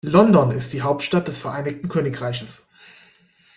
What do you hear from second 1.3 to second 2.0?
Vereinigten